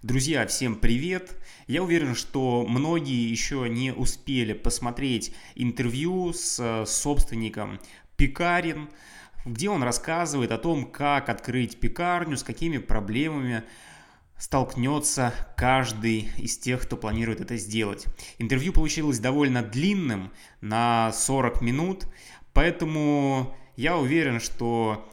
[0.00, 1.36] Друзья, всем привет!
[1.68, 7.78] Я уверен, что многие еще не успели посмотреть интервью с собственником
[8.16, 8.88] пекарен,
[9.44, 13.62] где он рассказывает о том, как открыть пекарню, с какими проблемами
[14.36, 18.06] столкнется каждый из тех, кто планирует это сделать.
[18.38, 22.06] Интервью получилось довольно длинным, на 40 минут,
[22.52, 25.08] поэтому я уверен, что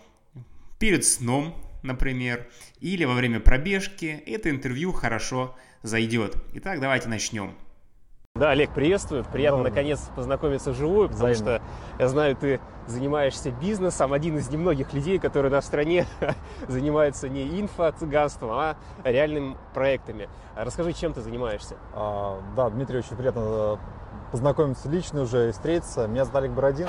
[0.80, 1.54] перед сном
[1.84, 2.48] например,
[2.80, 6.36] или во время пробежки, это интервью хорошо зайдет.
[6.54, 7.56] Итак, давайте начнем.
[8.36, 9.26] Да, Олег, приветствую.
[9.26, 11.58] Приятно наконец познакомиться вживую, потому Взаимно.
[11.58, 11.62] что
[12.00, 16.06] я знаю, ты занимаешься бизнесом, один из немногих людей, которые на стране
[16.68, 20.30] занимаются не инфо-цыганством, а реальными проектами.
[20.56, 21.76] Расскажи, чем ты занимаешься?
[21.94, 23.78] А, да, Дмитрий, очень приятно э,
[24.32, 26.08] познакомиться лично уже и встретиться.
[26.08, 26.88] Меня зовут Олег Бородин.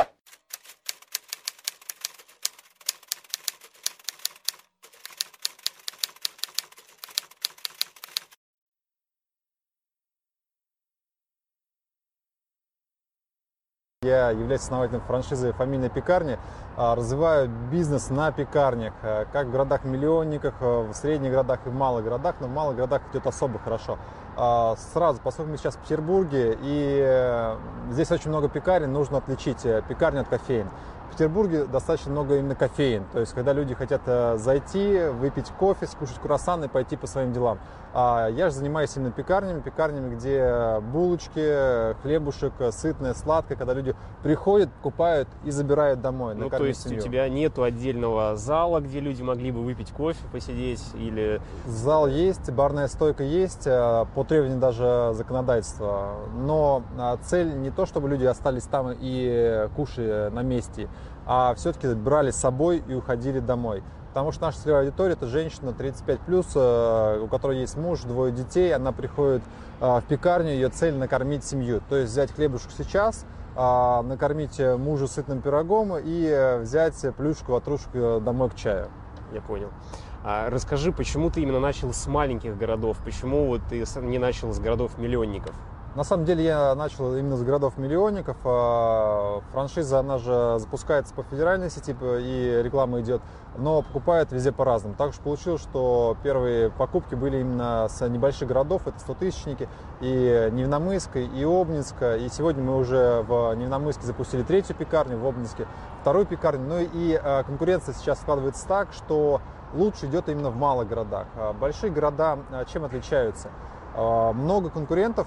[14.03, 16.39] Я являюсь основателем франшизы «Фамильной пекарни»,
[16.75, 21.75] а, развиваю бизнес на пекарнях, а, как в городах-миллионниках, а, в средних городах и в
[21.75, 23.99] малых городах, но в малых городах идет особо хорошо.
[24.95, 27.57] Сразу, поскольку мы сейчас в Петербурге, и э,
[27.91, 30.71] здесь очень много пекарен, нужно отличить э, пекарню от кофеин.
[31.11, 35.89] В Петербурге достаточно много именно кофеин, то есть когда люди хотят э, зайти, выпить кофе,
[35.89, 37.59] скушать круассан и пойти по своим делам.
[37.93, 44.71] А я же занимаюсь именно пекарнями, пекарнями, где булочки, хлебушек, сытное, сладкое, когда люди приходят,
[44.71, 46.35] покупают и забирают домой.
[46.37, 47.01] Ну, то есть семью.
[47.01, 51.41] у тебя нету отдельного зала, где люди могли бы выпить кофе, посидеть или...
[51.67, 56.15] Зал есть, барная стойка есть, э, по требованию даже законодательства.
[56.37, 60.89] Но а, цель не то, чтобы люди остались там и кушали на месте,
[61.33, 63.85] а все-таки брали с собой и уходили домой.
[64.09, 68.33] Потому что наша целевая аудитория это женщина 35 плюс, э, у которой есть муж, двое
[68.33, 69.41] детей, она приходит
[69.81, 71.83] э, в пекарню, ее цель накормить семью.
[71.89, 78.51] То есть взять хлебушек сейчас, э, накормить мужа сытным пирогом и взять плюшку, ватрушку домой
[78.51, 78.89] к чаю.
[79.33, 79.69] Я понял.
[80.25, 82.97] А расскажи, почему ты именно начал с маленьких городов?
[83.05, 85.55] Почему вот ты не начал с городов-миллионников?
[85.97, 88.37] На самом деле я начал именно с городов-миллионников.
[88.45, 93.21] А, франшиза, она же запускается по федеральной сети и реклама идет,
[93.59, 94.95] но покупают везде по-разному.
[94.97, 99.69] Так уж получилось, что первые покупки были именно с небольших городов, это 100 тысячники,
[100.01, 101.97] и Невномыск, и Обнинск.
[102.01, 105.67] И сегодня мы уже в Невномыске запустили третью пекарню, в Обнинске
[106.03, 106.69] вторую пекарню.
[106.69, 109.41] Ну и а, конкуренция сейчас складывается так, что
[109.75, 111.27] лучше идет именно в малых городах.
[111.37, 112.39] А, большие города
[112.73, 113.49] чем отличаются?
[113.97, 115.27] Много конкурентов,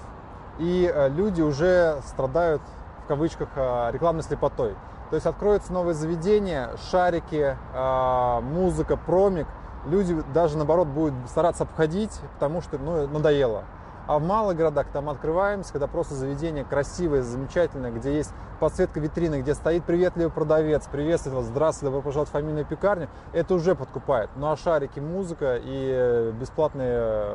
[0.58, 2.62] и э, люди уже страдают,
[3.04, 4.74] в кавычках, э, рекламной слепотой.
[5.10, 9.46] То есть откроются новые заведения, шарики, э, музыка, промик.
[9.86, 13.64] Люди даже, наоборот, будут стараться обходить, потому что ну, надоело.
[14.06, 19.40] А в малых городах там открываемся, когда просто заведение красивое, замечательное, где есть подсветка витрины,
[19.40, 24.28] где стоит приветливый продавец, приветствует вас, здравствуйте, добро пожаловать в фамильную пекарню, это уже подкупает.
[24.36, 27.34] Ну а шарики, музыка и бесплатная,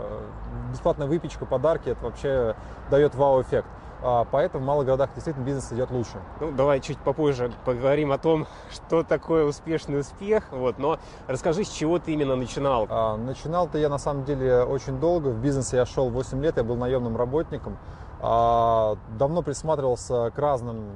[0.71, 2.55] бесплатная выпечка, подарки, это вообще
[2.91, 3.67] дает вау-эффект.
[4.01, 6.21] А, поэтому в малых городах действительно бизнес идет лучше.
[6.39, 10.45] Ну, давай чуть попозже поговорим о том, что такое успешный успех.
[10.51, 10.79] Вот.
[10.79, 12.87] Но расскажи, с чего ты именно начинал?
[12.89, 15.29] А, начинал-то я на самом деле очень долго.
[15.29, 17.77] В бизнесе я шел 8 лет, я был наемным работником.
[18.21, 20.91] А, давно присматривался к разным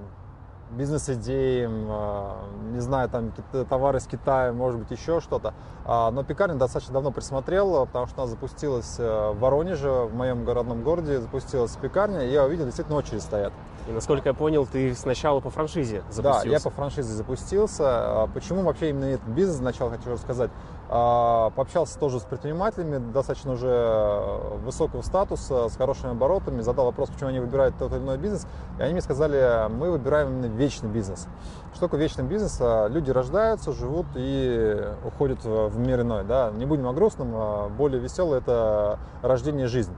[0.73, 3.31] бизнес-идеям, а, не знаю, там
[3.69, 5.53] товары из Китая, может быть, еще что-то.
[5.85, 10.45] А, но пекарню достаточно давно присмотрел, потому что она запустилась э, в Воронеже, в моем
[10.45, 13.53] городном городе, запустилась пекарня, и я увидел, действительно очередь стоят.
[13.88, 16.44] И, насколько я понял, ты сначала по франшизе запустился.
[16.44, 18.29] Да, я по франшизе запустился.
[18.34, 20.51] Почему вообще именно этот бизнес, сначала хочу рассказать.
[20.96, 27.09] А, пообщался тоже с предпринимателями достаточно уже э, высокого статуса, с хорошими оборотами, задал вопрос,
[27.09, 28.46] почему они выбирают тот или иной бизнес,
[28.78, 31.28] и они мне сказали, мы выбираем именно вечный бизнес.
[31.72, 32.59] Что такое вечный бизнес?
[32.62, 36.26] А, люди рождаются, живут и уходят в мир иной.
[36.26, 36.52] Да?
[36.52, 39.96] Не будем о грустном, а более веселое– это рождение и жизнь.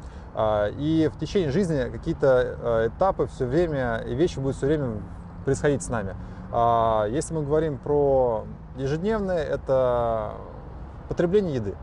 [0.78, 5.02] И в течение жизни какие-то э, этапы все время, и вещи будут все время
[5.43, 6.16] происходить с нами.
[7.11, 8.46] Если мы говорим про
[8.78, 10.35] ежедневное, это
[11.07, 11.75] потребление еды.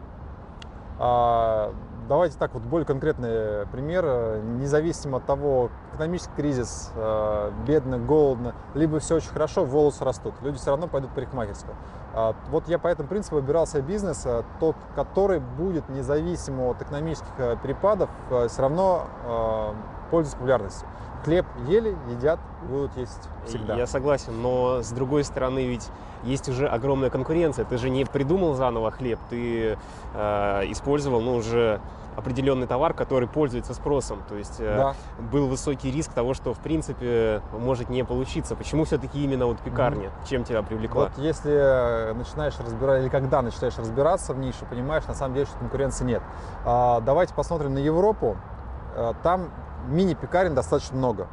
[0.98, 1.72] А,
[2.08, 4.40] давайте так, вот более конкретный пример.
[4.42, 10.34] Независимо от того, экономический кризис, а, бедно, голодно, либо все очень хорошо, волосы растут.
[10.42, 11.74] Люди все равно пойдут в парикмахерскую.
[12.14, 16.82] А, вот я по этому принципу выбирал себе бизнес, а, тот, который будет независимо от
[16.82, 19.74] экономических а, перепадов, а, все равно а,
[20.10, 20.88] пользоваться популярностью
[21.24, 23.76] хлеб ели, едят, будут есть всегда.
[23.76, 25.88] Я согласен, но с другой стороны ведь
[26.24, 27.64] есть уже огромная конкуренция.
[27.64, 29.76] Ты же не придумал заново хлеб, ты
[30.14, 31.80] э, использовал ну, уже
[32.16, 34.22] определенный товар, который пользуется спросом.
[34.28, 34.94] То есть э, да.
[35.32, 38.54] был высокий риск того, что в принципе может не получиться.
[38.54, 40.08] Почему все-таки именно вот пекарня?
[40.08, 40.28] Mm-hmm.
[40.28, 41.04] Чем тебя привлекла?
[41.04, 45.58] Вот если начинаешь разбирать, или когда начинаешь разбираться в нише, понимаешь, на самом деле, что
[45.58, 46.22] конкуренции нет.
[46.64, 48.36] А, давайте посмотрим на Европу.
[48.94, 49.50] А, там
[49.88, 51.26] мини-пекарен достаточно много.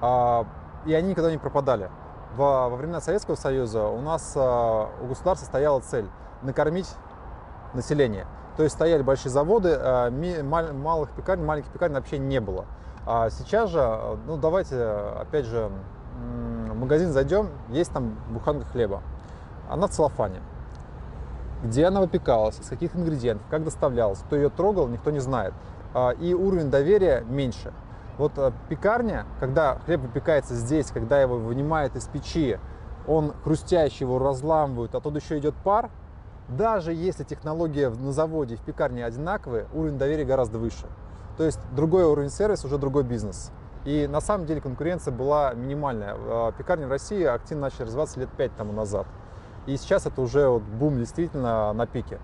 [0.00, 0.46] А,
[0.86, 1.90] и они никогда не пропадали.
[2.36, 6.06] Во, во времена Советского Союза у нас а, у государства стояла цель
[6.42, 6.88] накормить
[7.74, 8.26] население.
[8.56, 12.66] То есть стояли большие заводы, а, малых пекарен, маленьких пекарен вообще не было.
[13.06, 15.70] А сейчас же, ну давайте, опять же,
[16.68, 19.02] в магазин зайдем, есть там буханка хлеба.
[19.68, 20.40] Она в целлофане.
[21.62, 25.54] Где она выпекалась, из каких ингредиентов, как доставлялась, кто ее трогал, никто не знает.
[25.94, 27.72] А, и уровень доверия меньше.
[28.18, 32.58] Вот э, пекарня, когда хлеб выпекается здесь, когда его вынимают из печи,
[33.06, 35.90] он хрустящий, его разламывают, а тут еще идет пар,
[36.48, 40.86] даже если технология на заводе и в пекарне одинаковые, уровень доверия гораздо выше.
[41.36, 43.50] То есть другой уровень сервиса, уже другой бизнес.
[43.84, 46.14] И на самом деле конкуренция была минимальная.
[46.16, 49.06] А, пекарни в России активно начали развиваться лет 5 тому назад.
[49.66, 52.18] И сейчас это уже вот бум действительно на пике.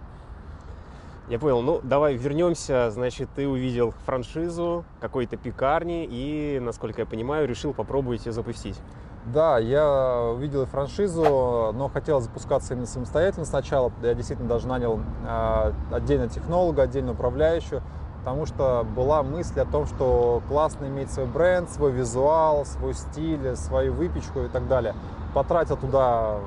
[1.29, 1.61] Я понял.
[1.61, 2.91] Ну, давай вернемся.
[2.91, 8.77] Значит, ты увидел франшизу какой-то пекарни и, насколько я понимаю, решил попробовать ее запустить.
[9.27, 11.23] Да, я увидел франшизу,
[11.75, 13.93] но хотел запускаться именно самостоятельно сначала.
[14.03, 17.83] Я действительно даже нанял э, отдельно технолога, отдельно управляющую,
[18.21, 23.55] потому что была мысль о том, что классно иметь свой бренд, свой визуал, свой стиль,
[23.55, 24.95] свою выпечку и так далее.
[25.35, 26.39] Потратил туда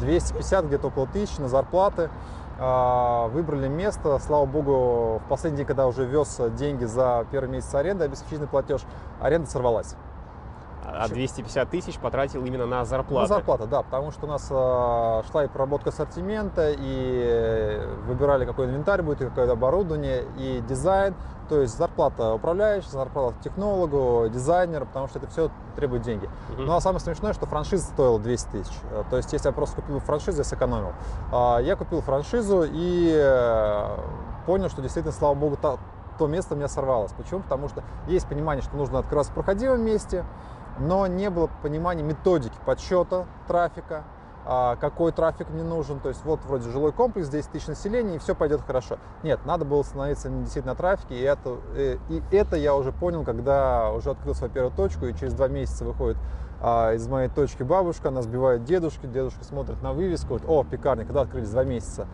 [0.00, 2.10] 250, где-то около тысячи на зарплаты.
[2.58, 7.74] А, выбрали место, слава богу, в последний день, когда уже вез деньги за первый месяц
[7.74, 8.82] аренды, обеспечительный платеж,
[9.20, 9.96] аренда сорвалась.
[10.84, 13.20] А 250 тысяч потратил именно на зарплату?
[13.20, 18.66] На зарплату, да, потому что у нас э, шла и проработка ассортимента, и выбирали, какой
[18.66, 21.14] инвентарь будет, и какое оборудование, и дизайн.
[21.48, 26.24] То есть зарплата управляющего, зарплата технологу, дизайнера, потому что это все требует деньги.
[26.24, 26.64] Uh-huh.
[26.64, 28.72] Ну а самое смешное, что франшиза стоила 200 тысяч.
[28.90, 30.92] Э, то есть если я просто купил франшизу, я сэкономил.
[31.30, 33.96] А, я купил франшизу и э,
[34.46, 35.78] понял, что действительно, слава богу, то,
[36.18, 37.12] то место у меня сорвалось.
[37.12, 37.40] Почему?
[37.40, 40.24] Потому что есть понимание, что нужно открываться в проходимом месте,
[40.78, 44.04] но не было понимания методики подсчета трафика,
[44.44, 48.18] а, какой трафик мне нужен, то есть вот вроде жилой комплекс, 10 тысяч населения, и
[48.18, 48.98] все пойдет хорошо.
[49.22, 53.24] Нет, надо было становиться действительно на трафике, и это, э, и это я уже понял,
[53.24, 56.16] когда уже открыл свою первую точку, и через два месяца выходит
[56.60, 61.04] а, из моей точки бабушка, она сбивает дедушки, дедушка смотрит на вывеску, говорит, о, пекарня,
[61.04, 62.06] когда открылись, два месяца.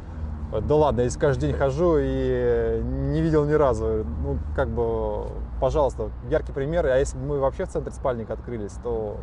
[0.62, 4.06] Да ладно, я каждый день хожу и не видел ни разу.
[4.22, 5.26] Ну, как бы,
[5.60, 6.87] пожалуйста, яркий пример.
[6.87, 9.19] А если бы мы вообще в центре спальника открылись, то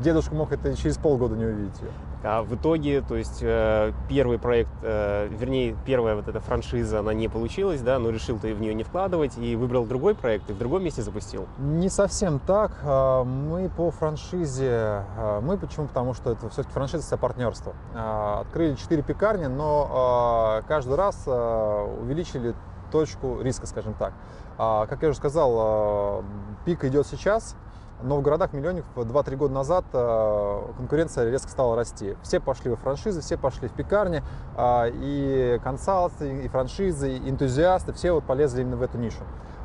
[0.00, 1.90] дедушка мог это через полгода не увидеть ее.
[2.24, 7.14] А в итоге, то есть э, первый проект, э, вернее, первая вот эта франшиза, она
[7.14, 10.52] не получилась, да, но решил ты в нее не вкладывать и выбрал другой проект и
[10.52, 11.46] в другом месте запустил?
[11.58, 12.72] Не совсем так.
[12.82, 15.86] А, мы по франшизе, а, мы почему?
[15.86, 17.74] Потому что это все-таки франшиза это партнерство.
[17.94, 22.54] А, открыли 4 пекарни, но каждый раз увеличили
[22.90, 24.12] точку риска, скажем так.
[24.58, 26.24] Как я уже сказал,
[26.64, 27.56] пик идет сейчас,
[28.02, 32.16] но в городах-миллионниках 2-3 года назад э, конкуренция резко стала расти.
[32.22, 34.22] Все пошли в франшизы, все пошли в пекарни,
[34.56, 39.22] а, и консалты, и франшизы, и энтузиасты, все вот полезли именно в эту нишу.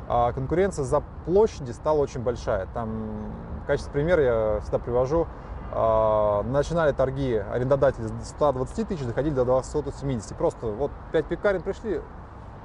[0.08, 2.66] А конкуренция за площади стала очень большая.
[2.74, 5.26] Там, в качестве примера я всегда привожу,
[5.70, 10.36] а, начинали торги арендодатели с 120 тысяч, доходили до 270.
[10.36, 12.00] Просто вот 5 пекарен пришли,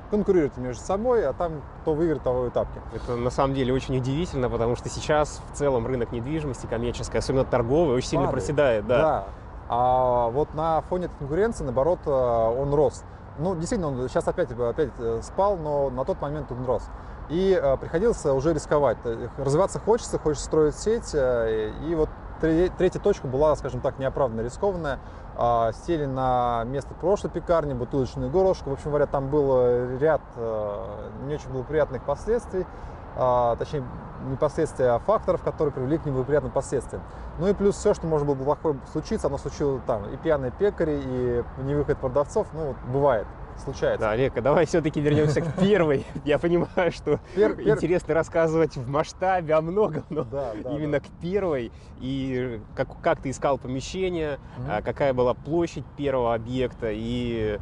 [0.10, 2.80] конкурируют между собой, а там кто выиграет, того и тапки.
[2.94, 7.46] Это на самом деле очень удивительно, потому что сейчас в целом рынок недвижимости коммерческой, особенно
[7.46, 8.46] торговый, очень сильно Падает.
[8.46, 8.88] проседает.
[8.88, 8.98] Да.
[8.98, 9.26] да.
[9.70, 13.04] А вот на фоне этой конкуренции, наоборот, э, он рос.
[13.38, 16.90] Ну, действительно, он сейчас опять, опять э, спал, но на тот момент он рос.
[17.30, 18.98] И э, приходилось уже рисковать.
[19.38, 21.14] Развиваться хочется, хочется строить сеть.
[21.14, 22.10] И вот
[22.42, 25.00] третья точка была, скажем так, неоправданно рискованная.
[25.42, 28.68] А, сели на место прошлой пекарни, бутылочную горлышко.
[28.68, 32.68] В общем говоря, там был ряд э, не очень благоприятных последствий,
[33.16, 33.86] а, точнее,
[34.30, 37.02] не последствия, а факторов, которые привели к неблагоприятным последствиям.
[37.38, 40.10] Ну и плюс все, что может было плохое случиться, оно случилось там.
[40.10, 43.26] И пьяные пекари, и невыход продавцов, ну, бывает
[43.60, 44.00] случается.
[44.00, 46.06] Да, Олег, давай все-таки вернемся к первой.
[46.26, 51.02] Я понимаю, что пер, интересно рассказывать в масштабе о многом, но да, да, именно да.
[51.02, 51.72] к первой.
[52.00, 54.68] И как, как ты искал помещение, угу.
[54.84, 57.60] какая была площадь первого объекта и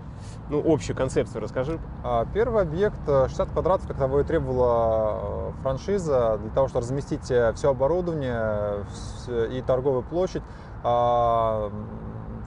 [0.50, 1.80] ну, общую концепцию расскажи.
[2.04, 6.84] А, первый объект 60 э, квадратов, как того и требовала э, франшиза, для того, чтобы
[6.84, 8.86] разместить э, все оборудование
[9.52, 10.44] и торговую площадь.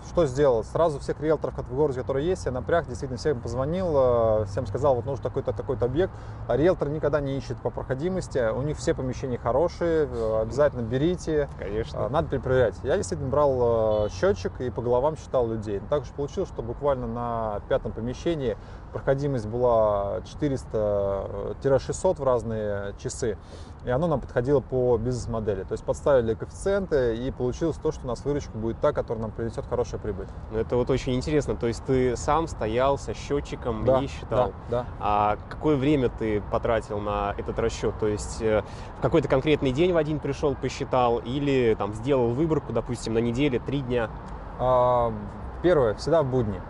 [0.00, 0.64] А, что сделал?
[0.64, 4.95] Сразу всех риэлторов в городе, которые есть, я напряг, действительно всем позвонил, э, всем сказал,
[4.95, 6.12] вот нужен такой-то такой-то объект.
[6.49, 11.49] А риэлтор никогда не ищет по проходимости, у них все помещения хорошие, э, обязательно берите.
[11.59, 12.09] Конечно.
[12.09, 12.75] Надо перепроверять.
[12.83, 15.80] Я действительно брал счетчик и по головам считал людей.
[15.90, 18.57] Также получилось, что буквально на пятом помещении
[18.92, 23.37] проходимость была 400-600 в разные часы
[23.85, 25.62] и оно нам подходило по бизнес-модели.
[25.62, 29.30] То есть подставили коэффициенты, и получилось то, что у нас выручка будет та, которая нам
[29.30, 30.26] принесет хорошую прибыль.
[30.52, 31.56] Ну, это вот очень интересно.
[31.56, 34.52] То есть ты сам стоял со счетчиком да, и считал.
[34.68, 34.87] Да, да.
[35.00, 37.99] А какое время ты потратил на этот расчет?
[37.99, 38.62] То есть э,
[38.99, 43.59] в какой-то конкретный день в один пришел, посчитал, или там сделал выборку, допустим, на неделе,
[43.61, 44.11] три дня?
[44.59, 45.12] А,
[45.62, 46.61] первое, всегда в будни.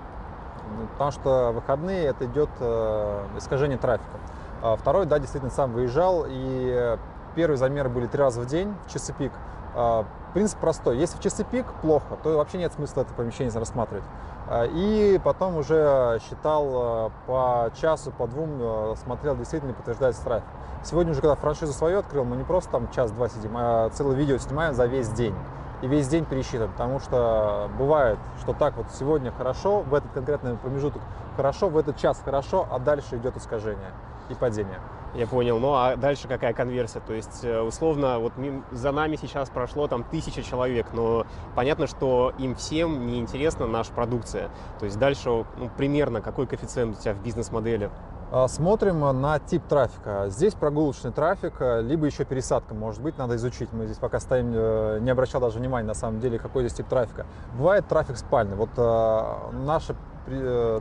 [0.92, 4.18] Потому что выходные это идет э, искажение трафика.
[4.62, 6.98] А второй, да, действительно сам выезжал, и
[7.34, 9.32] первые замеры были три раза в день в часы пик.
[9.74, 10.98] А, принцип простой.
[10.98, 14.04] Если в часы пик плохо, то вообще нет смысла это помещение рассматривать.
[14.48, 20.48] А, и потом уже считал по часу, по двум, смотрел, действительно подтверждается трафик.
[20.82, 24.38] Сегодня уже, когда франшизу свою открыл, мы не просто там час-два сидим, а целое видео
[24.38, 25.34] снимаем за весь день.
[25.82, 30.56] И весь день пересчитываем, потому что бывает, что так вот сегодня хорошо, в этот конкретный
[30.56, 31.00] промежуток
[31.36, 33.92] хорошо, в этот час хорошо, а дальше идет искажение
[34.28, 34.78] и падение.
[35.14, 35.58] Я понял.
[35.58, 37.00] Ну а дальше какая конверсия?
[37.00, 38.32] То есть, э, условно, вот
[38.70, 43.92] за нами сейчас прошло там тысяча человек, но понятно, что им всем не интересна наша
[43.92, 44.50] продукция.
[44.78, 47.90] То есть дальше ну, примерно какой коэффициент у тебя в бизнес-модели?
[48.32, 50.26] А, смотрим на тип трафика.
[50.28, 53.72] Здесь прогулочный трафик, э, либо еще пересадка, может быть, надо изучить.
[53.72, 56.86] Мы здесь пока стоим, э, не обращал даже внимания, на самом деле, какой здесь тип
[56.86, 57.26] трафика.
[57.56, 58.54] Бывает трафик спальный.
[58.54, 59.96] Вот наша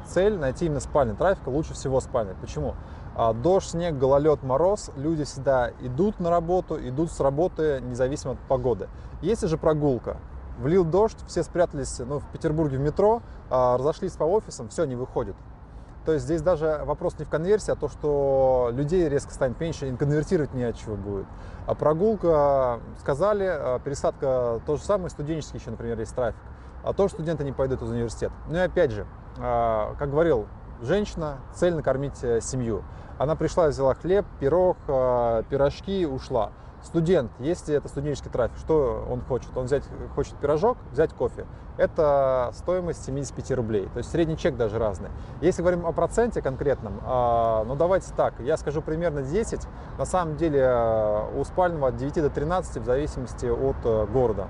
[0.06, 2.36] цель найти именно спальный трафик, лучше всего спальный.
[2.40, 2.76] Почему?
[3.16, 8.40] А, дождь, снег, гололед, мороз, люди всегда идут на работу, идут с работы, независимо от
[8.42, 8.90] погоды.
[9.22, 10.18] Если же прогулка,
[10.60, 14.96] влил дождь, все спрятались ну, в Петербурге в метро, а, разошлись по офисам, все, не
[14.96, 15.36] выходит.
[16.06, 19.90] То есть здесь даже вопрос не в конверсии, а то, что людей резко станет меньше,
[19.90, 21.26] и конвертировать не от чего будет.
[21.68, 26.40] А прогулка, сказали, а, пересадка то же самое, студенческий еще, например, есть трафик.
[26.84, 28.34] А то, студенты не пойдут из университета.
[28.48, 30.48] Ну и опять же, как говорил,
[30.82, 32.84] женщина, цель накормить э, семью.
[33.18, 36.52] Она пришла, взяла хлеб, пирог, э, пирожки, ушла.
[36.84, 39.50] Студент, если это студенческий трафик, что он хочет?
[39.56, 39.84] Он взять,
[40.16, 41.46] хочет пирожок, взять кофе.
[41.78, 43.90] Это стоимость 75 рублей.
[43.94, 45.10] То есть средний чек даже разный.
[45.42, 49.68] Если говорим о проценте конкретном, э, ну давайте так, я скажу примерно 10.
[49.98, 54.48] На самом деле у спального от 9 до 13 в зависимости от города.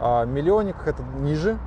[0.00, 1.58] А миллионник это ниже,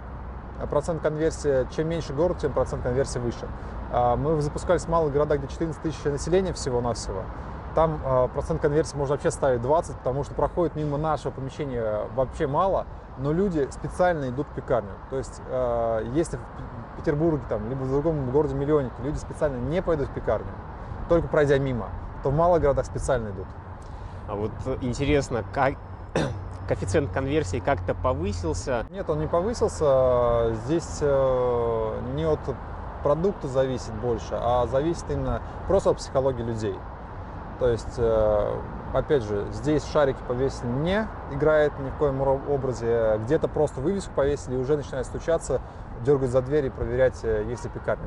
[0.70, 3.48] процент конверсии, чем меньше город, тем процент конверсии выше.
[3.92, 7.24] А, мы запускались в малых городах, где 14 тысяч населения всего-навсего.
[7.76, 12.46] Там а, процент конверсии можно вообще ставить 20, потому что проходит мимо нашего помещения вообще
[12.46, 12.86] мало,
[13.18, 14.92] но люди специально идут в пекарню.
[15.10, 19.82] То есть, а, если в Петербурге, там, либо в другом городе миллионнике люди специально не
[19.82, 20.52] пойдут в пекарню,
[21.10, 21.90] только пройдя мимо,
[22.22, 23.48] то в малых городах специально идут.
[24.28, 24.52] А вот
[24.82, 25.74] интересно, как,
[26.68, 28.86] коэффициент конверсии как-то повысился?
[28.92, 30.54] Нет, он не повысился.
[30.66, 32.40] Здесь э, не от
[33.04, 36.76] продукта зависит больше, а зависит именно просто от психологии людей.
[37.60, 38.60] То есть, э,
[38.94, 44.56] опять же, здесь шарики повесили не играет ни в коем образе, где-то просто вывеску повесили
[44.56, 45.62] и уже начинает стучаться,
[46.04, 48.06] дергать за дверь и проверять, э, есть ли пекарня.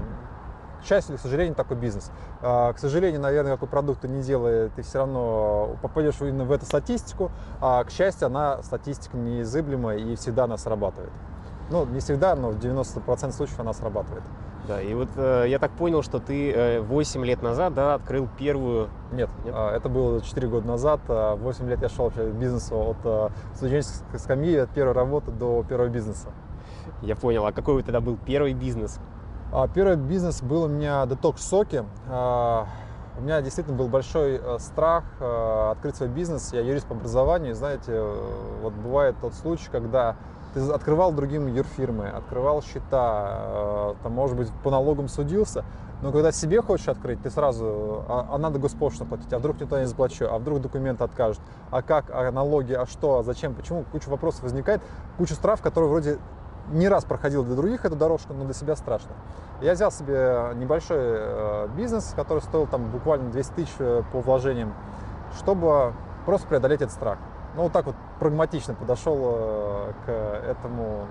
[0.82, 2.10] К счастью или к сожалению, такой бизнес.
[2.42, 6.52] А, к сожалению, наверное, какой продукт ты не делай, ты все равно попадешь именно в
[6.52, 11.10] эту статистику, а к счастью, она статистика неизыблемая и всегда она срабатывает.
[11.70, 14.22] Ну, не всегда, но в 90% случаев она срабатывает.
[14.66, 18.28] Да, и вот э, я так понял, что ты э, 8 лет назад да, открыл
[18.38, 18.88] первую...
[19.12, 19.54] Нет, Нет?
[19.56, 21.00] А, это было 4 года назад.
[21.06, 25.30] 8 а, лет я шел вообще к бизнесу от э, студенческой скамьи, от первой работы
[25.30, 26.30] до первого бизнеса.
[27.02, 27.46] Я понял.
[27.46, 28.98] А какой тебя был первый бизнес?
[29.52, 31.84] А, первый бизнес был у меня детокс-соки.
[32.08, 32.66] А,
[33.18, 36.52] у меня действительно был большой э, страх э, открыть свой бизнес.
[36.52, 40.16] Я юрист по образованию, знаете, э, вот бывает тот случай, когда
[40.56, 45.66] ты открывал другим юрфирмы, открывал счета, э, там, может быть, по налогам судился,
[46.00, 49.78] но когда себе хочешь открыть, ты сразу, а, а надо госпошлину платить, а вдруг никто
[49.78, 53.84] не заплачу, а вдруг документы откажут, а как, а налоги, а что, а зачем, почему,
[53.92, 54.80] куча вопросов возникает,
[55.18, 56.18] куча страх, которые вроде
[56.72, 59.10] не раз проходил для других эту дорожку, но для себя страшно.
[59.60, 64.72] Я взял себе небольшой э, бизнес, который стоил там буквально 200 тысяч э, по вложениям,
[65.36, 65.92] чтобы
[66.24, 67.18] просто преодолеть этот страх
[67.56, 71.06] ну, вот так вот прагматично подошел э, к этому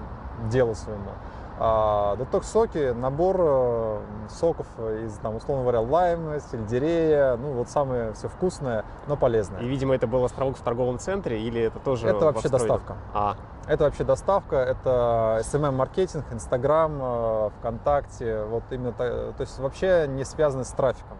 [0.49, 1.11] делу своему.
[1.57, 3.99] А детокс-соки– набор э,
[4.29, 4.67] соков
[5.05, 9.61] из, там, условно говоря, лайма, сельдерея, ну вот самое все вкусное, но полезное.
[9.61, 12.97] И, видимо, это был островок в торговом центре или это тоже Это вообще доставка.
[13.13, 13.37] А.
[13.67, 20.69] Это вообще доставка, это SMM-маркетинг, Инстаграм, ВКонтакте, вот именно, то есть вообще не связаны с
[20.69, 21.17] трафиком.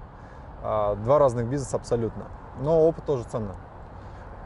[0.62, 2.26] А, два разных бизнеса абсолютно,
[2.60, 3.56] но опыт тоже ценный.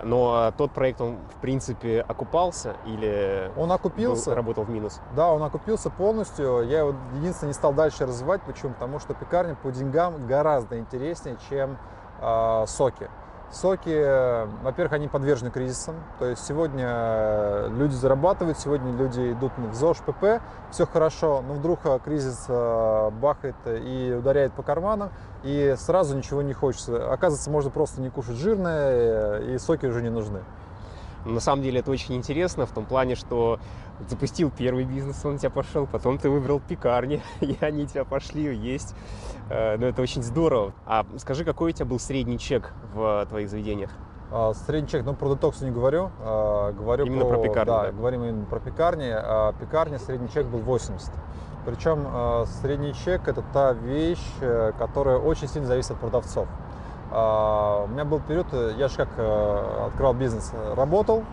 [0.04, 5.02] Но тот проект, он, в принципе, окупался или он окупился, был, работал в минус?
[5.16, 6.68] Да, он окупился полностью.
[6.68, 8.42] Я его единственное не стал дальше развивать.
[8.44, 8.74] Почему?
[8.74, 11.78] Потому что пекарня по деньгам гораздо интереснее, чем
[12.22, 13.10] э, соки.
[13.52, 15.96] Соки, во-первых, они подвержены кризисам.
[16.20, 21.56] То есть сегодня э, люди зарабатывают, сегодня люди идут в ЗОЖ, ПП, все хорошо, но
[21.56, 25.10] вдруг э, кризис э, бахает и ударяет по карманам,
[25.44, 27.12] и сразу ничего не хочется.
[27.12, 30.42] Оказывается, можно просто не кушать жирное, и соки уже не нужны.
[31.26, 33.60] На самом деле это очень интересно в том плане, что
[34.08, 38.56] запустил первый бизнес, он у тебя пошел, потом ты выбрал пекарни, и они тебя пошли
[38.56, 38.96] есть.
[39.50, 40.74] Э, ну, это очень здорово.
[40.86, 43.92] А скажи, какой у тебя был средний чек в твоих заведениях?
[44.32, 46.12] А, средний чек, ну, про детокс не говорю.
[46.20, 49.10] А, говорю именно про, про пекарни, да, да, говорим именно про пекарни.
[49.12, 51.12] А пекарня средний чек был 80.
[51.66, 56.48] Причем а, средний чек– это та вещь, э, которая очень сильно зависит от продавцов.
[57.12, 58.46] У меня был период,
[58.78, 61.24] я же как э, открывал бизнес, работал,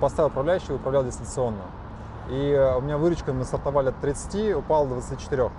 [0.00, 1.62] поставил управляющий, управлял дистанционно.
[2.28, 5.50] И у меня выручка, мы стартовали от 30, упала до 24.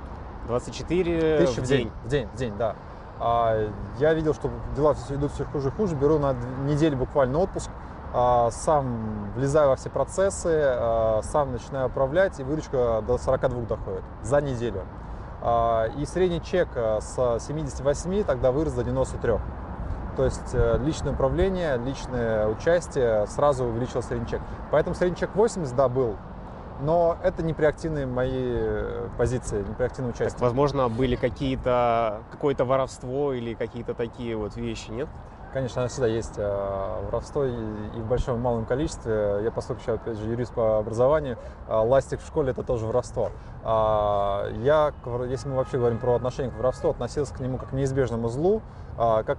[0.47, 1.91] 24 тысяч в день?
[2.03, 2.75] В день, в день, да.
[3.19, 3.69] А,
[3.99, 7.69] я видел, что дела все идут все хуже и хуже, беру на неделю буквально отпуск,
[8.13, 14.03] а, сам влезаю во все процессы, а, сам начинаю управлять, и выручка до 42 доходит
[14.23, 14.83] за неделю.
[15.97, 19.33] И средний чек с 78 тогда вырос до 93.
[20.17, 24.41] То есть э, личное управление, личное участие сразу увеличило средний чек.
[24.71, 26.15] Поэтому средний чек 80, да, был,
[26.81, 30.33] но это не при активной моей э, позиции, не участии.
[30.33, 35.07] Так, возможно, были какие-то, какое-то воровство или какие-то такие вот вещи, нет?
[35.53, 39.39] Конечно, оно всегда есть э, воровство и, и в большом и малом количестве.
[39.43, 43.31] Я, поскольку еще, опять же, юрист по образованию, э, ластик в школе– это тоже воровство.
[43.63, 44.93] А, я,
[45.27, 48.61] если мы вообще говорим про отношение к воровству, относился к нему как к неизбежному злу,
[48.97, 49.37] а, как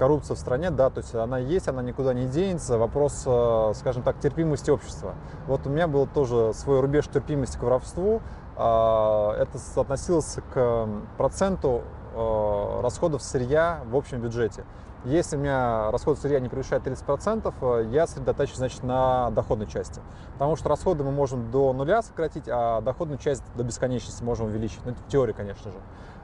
[0.00, 2.78] коррупция в стране, да, то есть она есть, она никуда не денется.
[2.78, 5.14] Вопрос, э, скажем так, терпимости общества.
[5.46, 8.22] Вот у меня был тоже свой рубеж терпимости к воровству.
[8.56, 11.82] А, это относилось к проценту
[12.14, 14.64] э, расходов сырья в общем бюджете.
[15.04, 20.02] Если у меня расход сырья не превышает 30%, э, я сосредотачиваюсь значит, на доходной части.
[20.34, 24.80] Потому что расходы мы можем до нуля сократить, а доходную часть до бесконечности можем увеличить.
[24.84, 25.78] Ну, в теории, конечно же.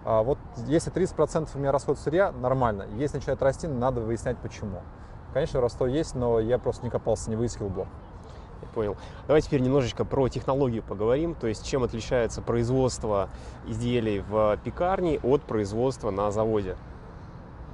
[0.05, 2.87] А вот если 30% у меня расход сырья, нормально.
[2.97, 4.83] Если начинает расти, надо выяснять почему.
[5.33, 7.89] Конечно, ростой есть, но я просто не копался, не выискивал блок.
[8.61, 8.97] Я понял.
[9.27, 11.35] Давай теперь немножечко про технологию поговорим.
[11.35, 13.31] То есть чем отличается производство
[13.67, 16.77] изделий в пекарне от производства на заводе?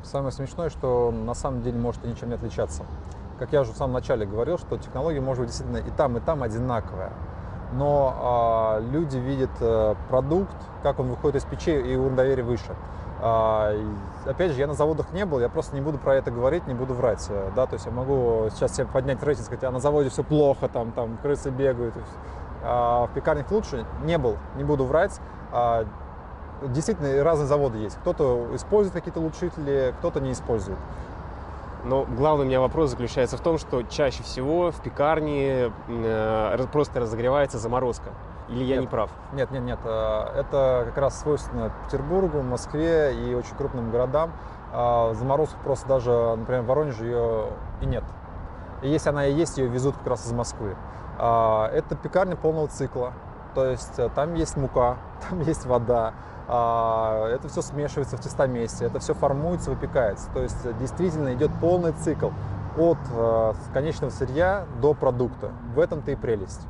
[0.02, 2.84] Самое смешное, что на самом деле может ничем не отличаться.
[3.38, 6.20] Как я уже в самом начале говорил, что технология может быть действительно и там, и
[6.20, 7.12] там одинаковая
[7.72, 12.74] но а, люди видят а, продукт, как он выходит из печи, и уровень доверия выше.
[13.20, 13.72] А,
[14.26, 16.74] опять же, я на заводах не был, я просто не буду про это говорить, не
[16.74, 17.24] буду врать.
[17.30, 20.24] Э, да, то есть я могу сейчас себе поднять рейтинг, сказать, а на заводе все
[20.24, 21.94] плохо, там, там крысы бегают.
[22.64, 23.86] А в пекарнях лучше.
[24.04, 25.20] Не был, не буду врать.
[25.52, 25.84] А,
[26.68, 27.96] действительно, разные заводы есть.
[27.96, 30.78] Кто-то использует какие-то улучшители, кто-то не использует.
[31.84, 37.00] Но главный у меня вопрос заключается в том, что чаще всего в пекарне э, просто
[37.00, 38.10] разогревается заморозка.
[38.48, 39.10] Или я нет, не прав?
[39.32, 39.78] Нет, нет, нет.
[39.84, 44.32] Э, это как раз свойственно Петербургу, Москве и очень крупным городам.
[44.72, 47.46] Э, заморозка просто даже, например, в Воронеже ее
[47.80, 48.04] и нет.
[48.82, 50.76] И если она и есть, ее везут как раз из Москвы.
[51.18, 53.12] Э, это пекарня полного цикла.
[53.54, 54.96] То есть там есть мука,
[55.28, 56.14] там есть вода,
[56.48, 60.28] а, это все смешивается в тестоместе, это все формуется, выпекается.
[60.34, 62.30] То есть э, действительно идет полный цикл
[62.76, 65.50] от э, конечного сырья до продукта.
[65.74, 66.60] В этом-то и прелесть.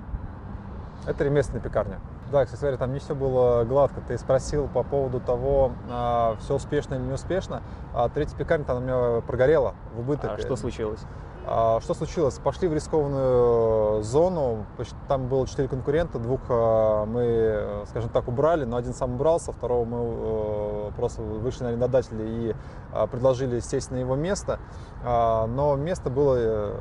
[1.06, 2.00] Это ремесленная пекарня.
[2.30, 4.00] Да, кстати говоря, там не все было гладко.
[4.06, 7.62] Ты спросил по поводу того, а, все успешно или не успешно.
[7.94, 10.32] А третья пекарня там у меня прогорела в убыток.
[10.34, 11.00] А что случилось?
[11.44, 12.38] А, что случилось?
[12.38, 14.64] Пошли в рискованную зону,
[15.08, 19.84] там было четыре конкурента, двух а, мы, скажем так, убрали, но один сам убрался, второго
[19.84, 22.54] мы э, просто вышли на арендодателя и
[22.92, 24.60] а, предложили сесть на его место,
[25.04, 26.76] но место было э,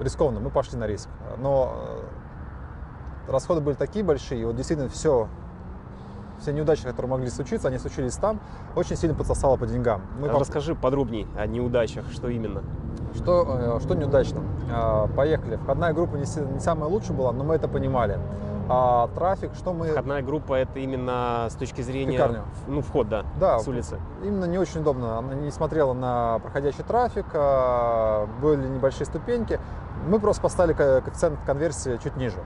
[0.00, 1.08] рискованно, мы пошли на риск.
[1.38, 1.74] Но
[3.26, 5.28] э, расходы были такие большие, и вот действительно все
[6.40, 8.40] все неудачи, которые могли случиться, они случились там,
[8.76, 10.02] очень сильно подсосало по деньгам.
[10.20, 12.62] Мы Расскажи подробнее о неудачах, что именно.
[13.14, 14.40] Что, э, что неудачно?
[14.72, 15.56] А, поехали.
[15.56, 18.18] Входная группа не, не самая лучшая была, но мы это понимали.
[18.68, 19.88] А трафик, что мы...
[19.88, 22.12] Входная группа это именно с точки зрения...
[22.16, 22.42] Пекарню.
[22.66, 24.00] Ну, вход, да, Да, с улицы.
[24.22, 25.18] Именно не очень удобно.
[25.18, 29.60] Она не смотрела на проходящий трафик, а, были небольшие ступеньки.
[30.08, 32.38] Мы просто поставили ко- коэффициент конверсии чуть ниже.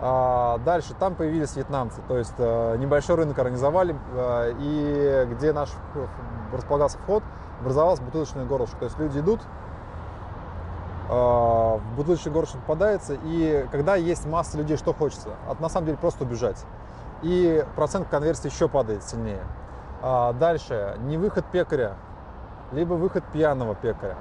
[0.00, 5.70] А, Дальше там появились вьетнамцы, то есть э, небольшой рынок организовали, э, и где наш
[6.52, 7.22] располагался вход,
[7.60, 8.78] образовалось бутылочное горлышко.
[8.78, 9.40] То есть люди идут,
[11.12, 15.30] э, в бутылочное горлышко попадается, и когда есть масса людей, что хочется?
[15.48, 16.64] От, на самом деле просто убежать.
[17.22, 19.42] И процент конверсии еще падает сильнее.
[20.02, 21.94] А, Дальше, не выход пекаря,
[22.72, 24.16] либо выход пьяного пекаря.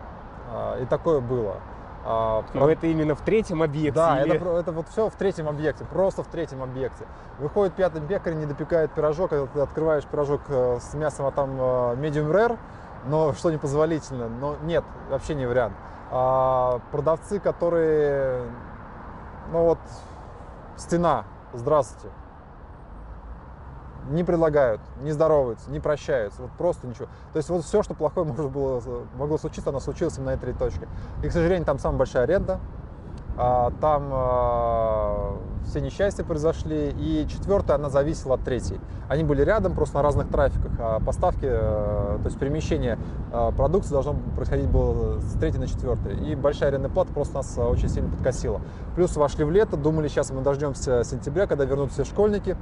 [0.51, 1.55] А, И такое было.
[2.03, 3.99] А, Но это именно в третьем объекте?
[3.99, 7.05] да, или- это, это вот все в третьем объекте, просто в третьем объекте.
[7.39, 11.51] Выходит пятый пекарь, не допекает пирожок, когда ты открываешь пирожок э, с мясом, а там
[11.59, 12.57] э, medium rare,
[13.05, 15.73] но что непозволительно, но нет, вообще не вариант.
[16.13, 18.43] А, продавцы, которые,
[19.49, 19.79] ну вот,
[20.75, 22.13] стена, здравствуйте,
[24.09, 27.07] не предлагают, не здороваются, не прощаются, вот просто ничего.
[27.31, 28.81] То есть вот все, что плохое можно было,
[29.15, 30.89] могло случиться, оно случилось именно на этой точке.
[31.23, 32.59] И, к сожалению, там самая большая аренда,
[33.79, 38.79] там а, все несчастья произошли, и четвертая, она зависела от третьей.
[39.07, 42.97] Они были рядом, просто на разных трафиках, а поставки, э, то есть перемещение
[43.31, 46.17] э, продукции должно происходить было с третьей на четвертой.
[46.29, 48.61] И большая арендная плата просто нас очень сильно подкосила.
[48.95, 52.57] Плюс вошли в лето, думали, сейчас мы дождемся сентября, когда вернутся все школьники,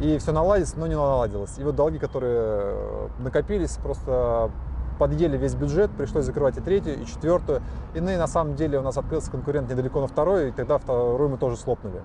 [0.00, 1.58] и все наладится, но не наладилось.
[1.58, 4.50] И вот долги, которые э, накопились, просто
[4.98, 7.62] подъели весь бюджет, пришлось закрывать и третью, и четвертую.
[7.94, 11.28] И ну, на самом деле у нас открылся конкурент недалеко на второй, и тогда вторую
[11.28, 12.02] мы тоже слопнули.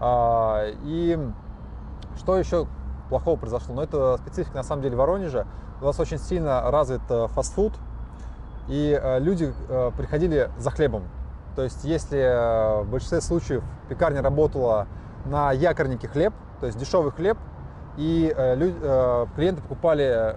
[0.00, 1.18] А, и
[2.16, 2.66] что еще
[3.08, 3.74] плохого произошло?
[3.74, 5.46] Ну, это специфика на самом деле Воронежа.
[5.80, 7.72] У нас очень сильно развит э, фастфуд,
[8.68, 11.04] и э, люди э, приходили за хлебом.
[11.54, 14.86] То есть если в большинстве случаев пекарня работала
[15.24, 17.38] на якорнике хлеб, то есть дешевый хлеб,
[17.96, 20.36] и лю- э, клиенты покупали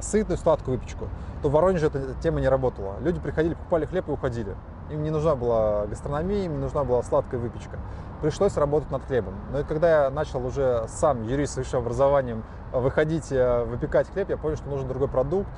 [0.00, 1.08] сытную сладкую выпечку,
[1.44, 2.94] то в Воронеже эта тема не работала.
[3.00, 4.56] Люди приходили, покупали хлеб и уходили.
[4.90, 7.76] Им не нужна была гастрономия, им не нужна была сладкая выпечка.
[8.22, 9.34] Пришлось работать над хлебом.
[9.52, 14.30] Но и когда я начал уже сам, юрист с высшим образованием, выходить, э, выпекать хлеб,
[14.30, 15.50] я понял, что нужен другой продукт.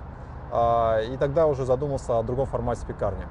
[0.51, 3.25] а, И тогда уже задумался о другом формате пекарни.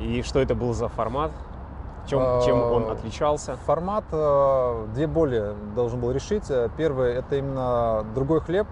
[0.00, 1.32] И что это был за формат?
[2.06, 3.56] Чем, чем он А, отличался?
[3.66, 6.50] Формат э, две боли должен был решить.
[6.78, 8.66] Первый это именно другой хлеб.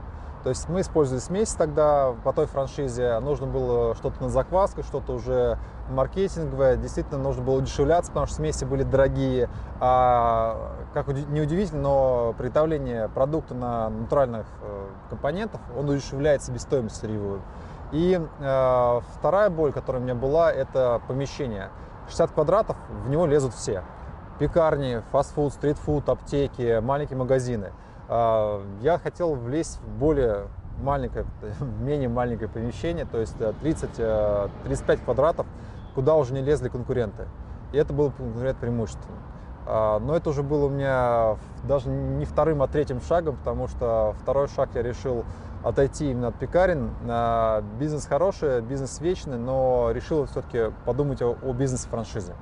[0.46, 3.18] То есть мы использовали смесь тогда по той франшизе.
[3.18, 5.58] Нужно было что-то на закваску, что-то уже
[5.90, 6.76] маркетинговое.
[6.76, 9.50] Действительно нужно было удешевляться, потому что смеси были дорогие.
[9.80, 17.40] А, как уди- неудивительно, но приготовление продукта на натуральных э, компонентах, он удешевляет себестоимость сырьевую.
[17.90, 21.70] И э, вторая боль, которая у меня была, это помещение.
[22.06, 23.82] 60 квадратов, в него лезут все.
[24.38, 27.72] Пекарни, фастфуд, стритфуд, аптеки, маленькие магазины.
[28.08, 30.48] А, Я хотел влезть в более
[30.80, 31.26] маленькое,
[31.80, 35.46] менее маленькое помещение, то есть э, 30, э, 35 квадратов,
[35.94, 37.26] куда уже не лезли конкуренты.
[37.72, 39.16] И это было конкурент преимуществом.
[39.66, 44.14] А, Но это уже было у меня даже не вторым, а третьим шагом, потому что
[44.22, 45.24] второй шаг я решил
[45.64, 46.90] отойти именно от пекарен.
[47.08, 52.34] А, Бизнес хороший, бизнес вечный, но решил все-таки подумать о, о бизнес-франшизе.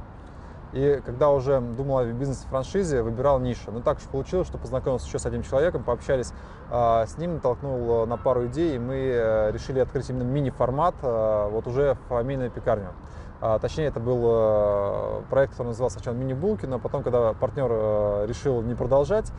[0.74, 3.70] И когда уже думал о бизнес-франшизе, выбирал нишу.
[3.70, 6.32] Но так уж получилось, что познакомился еще с одним человеком, пообщались
[6.68, 10.96] а, с ним, натолкнул э, на пару идей, и мы э, решили открыть именно мини-формат,
[11.00, 12.88] э, вот уже фамильную пекарню.
[13.40, 18.26] А, Точнее, это был э, проект, который назывался сначала мини-булки, но потом, когда партнер э,
[18.26, 19.30] решил не продолжать,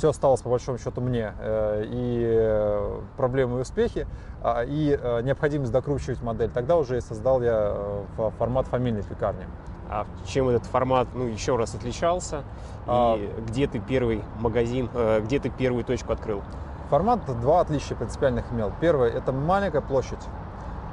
[0.00, 1.34] все осталось по большому счету мне.
[1.38, 4.06] э, И э, проблемы и успехи,
[4.42, 6.48] а, и э, необходимость докручивать модель.
[6.50, 7.76] Тогда уже и создал я
[8.16, 9.44] фо- формат фамильной пекарни.
[9.90, 12.44] А чем этот формат, ну, еще раз отличался?
[12.86, 14.88] А- И где ты первый магазин,
[15.22, 16.40] где ты первую точку открыл?
[16.88, 18.72] Формат два отличия принципиальных имел.
[18.80, 20.24] Первое– это маленькая площадь.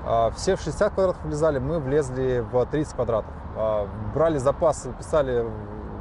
[0.05, 3.31] А, Все в 60 квадратов влезали, мы влезли в 30 квадратов.
[3.55, 5.45] А, Брали запасы, писали,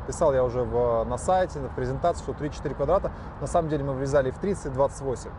[0.06, 3.10] писал я уже в- на сайте, в презентации, что 3-4 квадрата.
[3.40, 5.30] На самом деле мы влезали и в 30, и в 28.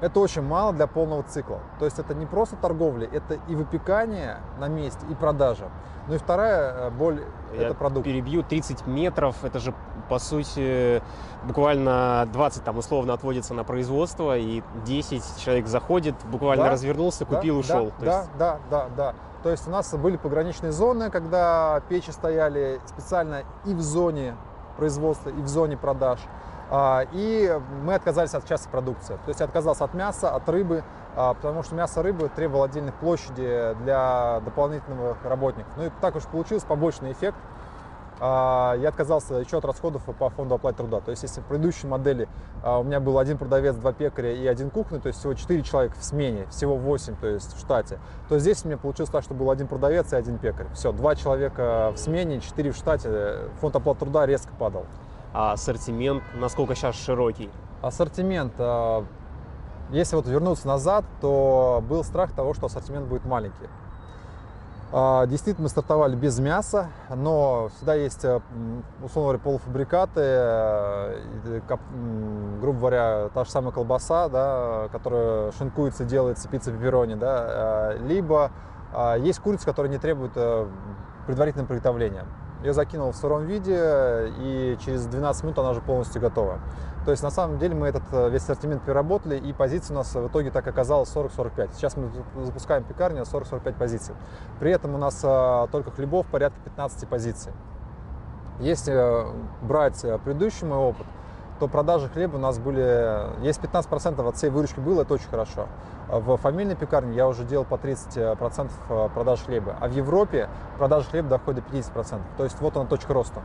[0.00, 1.60] Это очень мало для полного цикла.
[1.78, 5.70] То есть это не просто торговля, это и выпекание на месте, и продажа.
[6.08, 7.22] Ну и вторая э, боль–
[7.58, 8.04] это продукт.
[8.04, 9.72] перебью 30 метров, это же
[10.10, 11.02] по сути
[11.44, 17.36] буквально 20 там условно отводится на производство, и 10 человек заходит, буквально Да, развернулся, Да,
[17.36, 17.92] купил, да, ушел.
[18.00, 19.14] Да, есть да, да, да.
[19.44, 24.36] То есть у нас были пограничные зоны, когда печи стояли специально и в зоне
[24.78, 26.18] производства, и в зоне продаж.
[26.70, 29.18] А, И мы отказались от части продукции.
[29.26, 30.82] То есть я отказался от мяса, от рыбы,
[31.14, 35.70] а, потому что мясо рыбы требовало отдельных площади для дополнительных работников.
[35.76, 37.36] Ну и так уж получился побочный эффект.
[38.20, 41.00] А, я отказался еще от расходов по фонду оплаты труда.
[41.00, 42.28] То есть, если в предыдущей модели
[42.62, 45.62] а, у меня был один продавец, два пекаря и один кухня, то есть всего 4
[45.62, 47.98] человека в смене, всего 8, то есть в штате,
[48.28, 50.66] то здесь у меня получилось так, что был один продавец и один пекарь.
[50.74, 54.86] Все, два человека в смене, 4 в штате, фонд оплаты труда резко падал.
[55.32, 57.50] А ассортимент насколько сейчас широкий?
[57.82, 58.54] Ассортимент.
[58.58, 59.04] А,
[59.90, 63.68] если вот вернуться назад, то был страх того, что ассортимент будет маленький.
[64.92, 68.40] А, действительно, мы стартовали без мяса, но всегда есть, э,
[69.02, 71.60] условно говоря, полуфабрикаты, э,
[72.60, 78.50] грубо говоря, та же самая колбаса, да, которая шинкуется, делается пицца пепперони, да, э, либо
[79.18, 80.30] есть курица, которая не требует
[81.26, 82.26] предварительного приготовления.
[82.62, 86.60] Ее закинул в сыром виде, и через 12 минут она уже полностью готова.
[87.04, 90.14] То есть на самом деле мы этот э, весь ассортимент переработали, и позиций у нас
[90.14, 91.74] в итоге так оказалось 40-45.
[91.74, 92.10] Сейчас мы
[92.44, 94.14] запускаем пекарню 40-45 позиций.
[94.58, 97.52] При этом у нас а, только хлебов порядка 15 позиций.
[98.58, 101.06] Если э, брать э, предыдущий мой опыт,
[101.60, 105.66] то продажи хлеба у нас были, есть 15% от всей выручки было, это очень хорошо.
[106.08, 111.28] В фамильной пекарне я уже делал по 30% продаж хлеба, а в Европе продажи хлеба
[111.28, 112.20] доходят до 50%.
[112.36, 113.42] То есть вот она точка роста.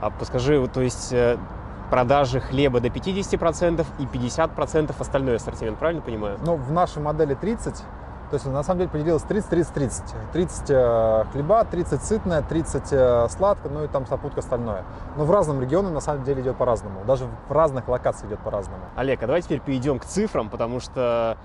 [0.00, 1.14] А подскажи, то есть
[1.90, 6.38] продажи хлеба до 50% и 50% остальной ассортимент, правильно понимаю?
[6.44, 7.74] Ну, в нашей модели 30,
[8.30, 10.04] то есть на самом деле поделилось 30, 30, 30.
[10.32, 14.84] 30 э, хлеба, 30 сытное, 30 э, сладкое, ну и там сопутка остальное.
[15.16, 17.04] Но в разном регионе на самом деле идет по-разному.
[17.04, 18.82] Даже в разных локациях идет по-разному.
[18.96, 21.36] Олег, а давай теперь перейдем к цифрам, потому что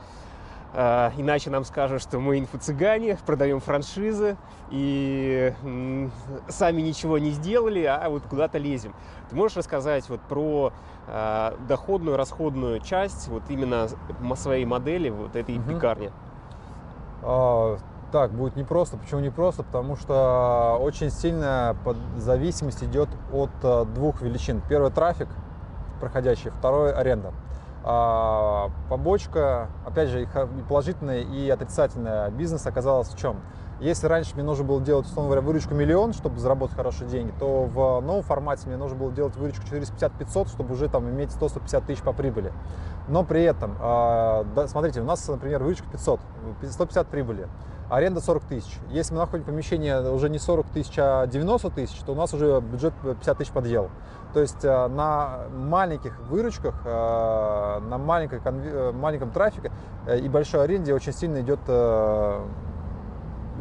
[0.74, 4.38] иначе нам скажут, что мы инфо-цыгане, продаем франшизы
[4.70, 5.54] и
[6.48, 8.94] сами ничего не сделали, а вот куда-то лезем.
[9.30, 10.72] Ты можешь рассказать вот про
[11.08, 13.88] uh, доходную, расходную часть вот именно
[14.36, 15.70] своей модели вот этой угу.
[15.70, 16.12] пекарни?
[17.22, 17.80] Uh,
[18.12, 18.98] так, будет непросто.
[18.98, 19.64] Почему непросто?
[19.64, 21.76] Потому что очень сильная
[22.18, 24.62] зависимость идет от двух величин.
[24.68, 25.28] Первый трафик
[26.02, 27.32] проходящий, второй аренда.
[27.84, 30.28] А побочка, опять же, и
[30.70, 33.38] положительная, и отрицательная бизнес оказалась в чем?
[33.80, 37.64] Если раньше мне нужно было делать, условно говоря, выручку миллион, чтобы заработать хорошие деньги, то
[37.64, 42.04] в новом формате мне нужно было делать выручку 450-500, чтобы уже там иметь 100-150 тысяч
[42.04, 42.54] по прибыли.
[43.08, 46.20] Но при этом, а, смотрите, у нас, например, выручка 500,
[46.70, 47.48] 150 прибыли
[47.92, 48.78] аренда 40 тысяч.
[48.90, 52.62] Если мы находим помещение уже не 40 тысяч, а 90 тысяч, то у нас уже
[52.62, 53.90] бюджет 50 тысяч подъел.
[54.34, 59.72] То есть э, на маленьких выручках, э, на э, маленьком трафике
[60.08, 61.60] и большой аренде очень сильно идет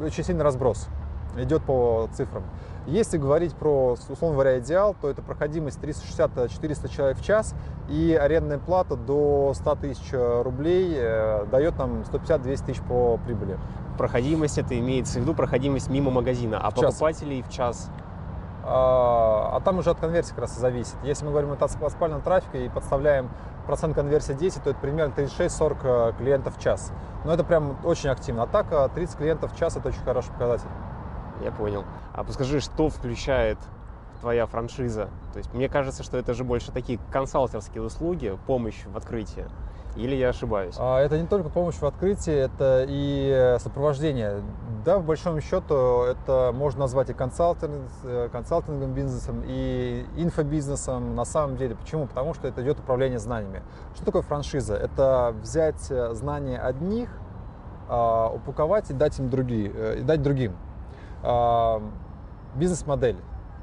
[0.03, 0.89] очень сильный разброс
[1.37, 2.43] идет по цифрам.
[2.91, 7.55] Если говорить про, условно говоря, идеал, то это проходимость 360-400 человек в час
[7.89, 10.95] и арендная плата до 100 тысяч рублей
[11.51, 13.59] дает нам 150-200 тысяч по прибыли
[14.01, 17.51] проходимость это имеется в виду проходимость мимо магазина, а в покупателей час.
[17.51, 17.91] в час?
[18.65, 20.95] А, а там уже от конверсии как раз зависит.
[21.03, 23.29] Если мы говорим о спальном трафике и подставляем
[23.67, 26.93] процент конверсии 10, то это примерно 36-40 э, клиентов в час.
[27.27, 28.45] Но это прям очень активно.
[28.45, 30.69] А так 30 клиентов в час это очень хороший показатель.
[31.45, 31.85] Я понял.
[32.21, 33.57] А подскажи, что включает
[34.21, 35.09] твоя франшиза?
[35.33, 39.47] То есть мне кажется, что это же больше такие консалтерские услуги, помощь в открытии.
[39.97, 40.75] Или я ошибаюсь?
[40.79, 44.43] А, это не только помощь в открытии, это и сопровождение.
[44.85, 51.25] Да, в большом счету это можно назвать и консалтинг, э, консалтинговым бизнесом, и инфобизнесом на
[51.25, 51.75] самом деле.
[51.75, 52.07] Почему?
[52.07, 53.63] Потому что это идет управление знаниями.
[53.95, 54.75] Что такое франшиза?
[54.77, 57.09] Это взять э, знания одних,
[57.89, 60.55] а, упаковать и дать им другие, э, и дать другим.
[62.55, 63.17] Бизнес-модель.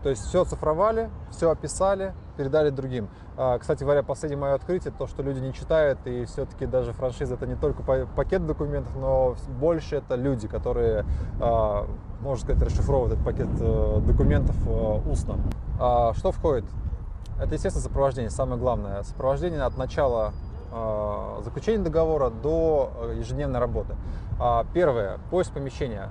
[0.03, 3.09] То есть все оцифровали, все описали, передали другим.
[3.35, 7.33] А, кстати говоря, последнее мое открытие, то, что люди не читают, и все-таки даже франшиза
[7.33, 11.03] это не только пакет документов, но больше это люди, которые,
[11.41, 11.87] а,
[12.21, 15.35] можно сказать, расшифровывают этот пакет э, документов э, устно.
[15.79, 16.65] А, что входит?
[17.39, 19.03] Это, естественно, сопровождение, самое главное.
[19.03, 20.33] Сопровождение от начала
[21.43, 23.95] заключения договора до э, ежедневной работы.
[24.73, 26.09] Первое, поиск помещения.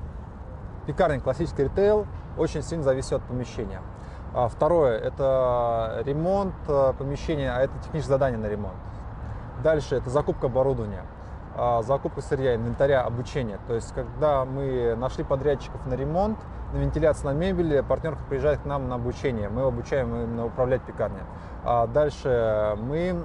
[0.87, 2.07] Пекарня, классический ритейл,
[2.38, 3.81] очень сильно зависит от помещения.
[4.35, 8.77] А второе– это ремонт э, помещения, а это техническое задание на ремонт.
[9.62, 11.03] Дальше– это закупка оборудования,
[11.57, 13.59] а, закупка сырья, инвентаря, обучение.
[13.66, 16.38] То есть, когда мы нашли подрядчиков на ремонт,
[16.72, 19.49] на вентиляцию на мебели, партнер приезжает к нам на обучение.
[19.49, 21.22] Мы обучаем именно управлять пекарней.
[21.64, 23.25] А дальше мы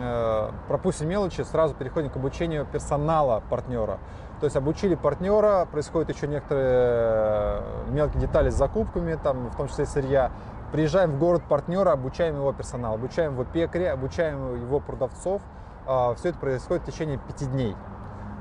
[0.00, 3.98] э, пропустим мелочи, сразу переходим к обучению персонала партнера.
[4.40, 9.68] То есть обучили партнера, происходят еще некоторые э, мелкие детали с закупками, там, в том
[9.68, 10.30] числе сырья.
[10.72, 15.40] Приезжаем в город партнера, обучаем его персонал, обучаем его пекаря, обучаем его продавцов.
[15.86, 17.74] А, Все это происходит в течение пяти дней.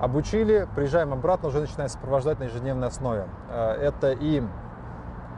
[0.01, 3.27] Обучили, приезжаем обратно, уже начинаем сопровождать на ежедневной основе.
[3.49, 4.43] Э, это и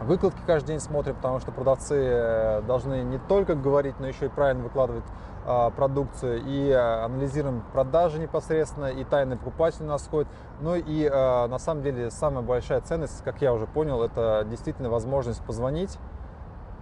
[0.02, 4.30] Выкладки каждый день смотрим, потому что продавцы э, должны не только говорить, но еще и
[4.30, 5.04] правильно выкладывать
[5.76, 6.44] продукцию.
[6.46, 10.28] И а, анализируем продажи непосредственно, и тайный покупатель у нас ходит.
[10.62, 14.90] Ну и а, на самом деле самая большая ценность, как я уже понял, это действительно
[14.90, 15.98] возможность позвонить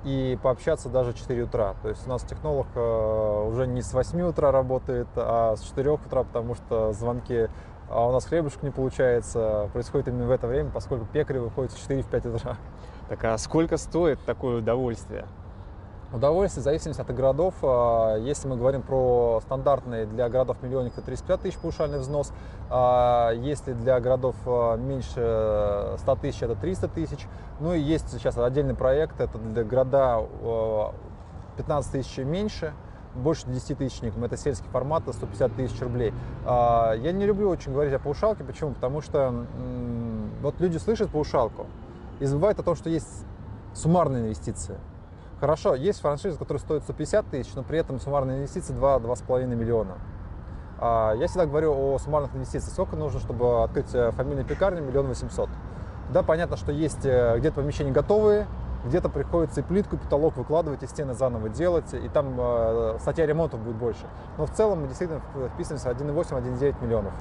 [0.03, 1.75] и пообщаться даже в 4 утра.
[1.81, 6.23] То есть у нас технолог уже не с 8 утра работает, а с 4 утра,
[6.23, 7.49] потому что звонки
[7.89, 11.89] а у нас хлебушек не получается, происходит именно в это время, поскольку пекари выходят в
[11.89, 12.57] 4-5 утра.
[13.09, 15.25] Так а сколько стоит такое удовольствие?
[16.13, 17.55] Удовольствие в зависимости от городов.
[17.63, 22.31] А, если мы говорим про стандартные для городов-миллионников, 35 тысяч паушальный взнос.
[22.69, 27.27] А, если для городов а, меньше 100 тысяч, это 300 тысяч.
[27.59, 30.21] Ну и есть сейчас отдельный проект, это для города
[31.57, 32.73] 15 тысяч меньше,
[33.15, 36.13] больше 10 тысячникам, это сельский формат, 150 тысяч рублей.
[36.45, 38.73] Я не люблю очень говорить о паушалке, почему?
[38.73, 39.45] Потому что
[40.41, 41.65] вот люди слышат паушалку,
[42.19, 43.25] и забывают о том, что есть
[43.73, 44.77] суммарные инвестиции.
[45.45, 49.99] Хорошо, есть франшиза, которая стоит 150 тысяч, но при этом суммарные инвестиции 2-2,5 миллиона.
[50.79, 52.73] А, я всегда говорю о суммарных инвестициях.
[52.73, 54.81] Сколько нужно, чтобы открыть э, фамильную пекарню?
[54.81, 55.47] Миллион восемьсот.
[56.11, 58.47] Да, понятно, что есть э, где-то помещения готовые,
[58.85, 63.27] где-то приходится и плитку, и потолок выкладывать, и стены заново делать, и там э, статья
[63.27, 64.07] ремонтов будет больше.
[64.39, 65.21] Но в целом мы действительно
[65.53, 67.13] вписываемся 1,8-1,9 миллионов.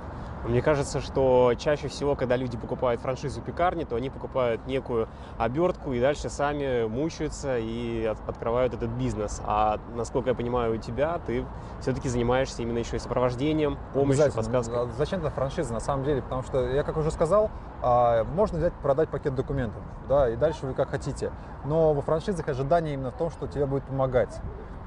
[0.46, 5.94] Мне кажется, что чаще всего, когда люди покупают франшизу пекарни, то они покупают некую обертку
[5.94, 9.40] и дальше сами мучаются и от, открывают этот бизнес.
[9.46, 11.46] А насколько я понимаю, у тебя ты
[11.80, 14.80] все-таки занимаешься именно еще и сопровождением, помощью, подсказкой.
[14.80, 16.20] А зачем это франшиза на самом деле?
[16.20, 20.66] Потому что, я как уже сказал, а, можно взять, продать пакет документов, да, и дальше
[20.66, 21.32] вы как хотите.
[21.64, 24.40] Но во франшизах ожидание именно в том, что тебе будет помогать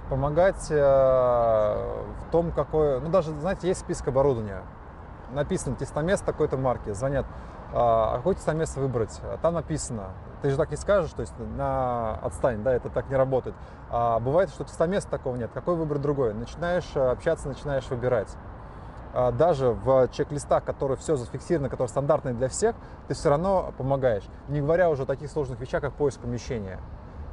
[0.10, 3.02] помогать э, в том, какое...
[3.02, 4.64] Ну, даже, знаете, есть список оборудования
[5.32, 7.26] написано тестомес такой-то марки, звонят,
[7.74, 9.20] а, а какой тестомес выбрать?
[9.42, 10.12] Там написано,
[10.42, 13.56] ты же так не скажешь, то есть на отстань, да, это так не работает.
[13.90, 16.34] А бывает, что тестомеса такого нет, какой выбрать другой?
[16.34, 18.30] Начинаешь э, общаться, начинаешь выбирать.
[19.14, 22.76] А даже в чек-листах, которые все зафиксировано, которые стандартные для всех,
[23.08, 24.24] ты все равно помогаешь.
[24.48, 26.80] Не говоря уже о таких сложных вещах, как поиск помещения.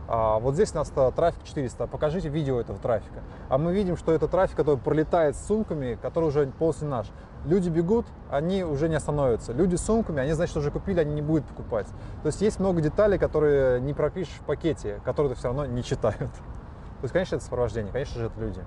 [0.06, 3.20] А вот здесь у нас трафик 400, покажите видео этого трафика.
[3.48, 7.06] А мы видим, что это трафик, который пролетает с сумками, который уже полностью наш.
[7.44, 9.52] Люди бегут, они уже не остановятся.
[9.52, 11.86] Люди с сумками, они, значит, уже купили, они не будут покупать.
[12.22, 16.18] То есть есть много деталей, которые не пропишешь в пакете, которые все равно не читают.
[16.18, 18.60] То есть, конечно, это сопровождение, конечно же, это люди.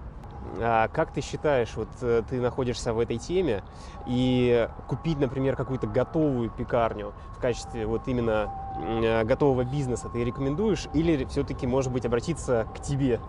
[0.60, 3.64] А как ты считаешь, вот э, ты находишься в этой теме,
[4.06, 10.88] и купить, например, какую-то готовую пекарню в качестве вот именно э, готового бизнеса ты рекомендуешь,
[10.94, 13.20] или все-таки, может быть, обратиться к тебе?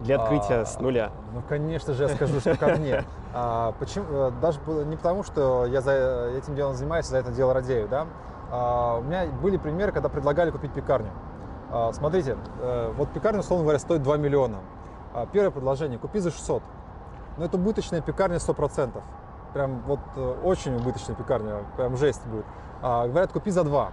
[0.00, 1.10] Для открытия а, с нуля?
[1.32, 3.04] Ну, конечно же, я скажу, что ко мне.
[3.36, 4.06] А, почему?
[4.10, 8.06] Э, даже не потому, что я за этим делом занимаюсь, за это дело радею, да.
[8.52, 11.10] А, у меня были примеры, когда предлагали купить пекарню.
[11.72, 12.36] А, смотрите,
[12.96, 14.58] вот пекарня, условно говоря, стоит 2 миллиона.
[15.14, 16.62] А, первое предложение, купи за 600.
[17.36, 19.00] Но это убыточная пекарня 100%.
[19.52, 22.44] Прям вот э, очень убыточная пекарня, прям жесть будет.
[22.82, 23.92] А, говорят, купи за 2.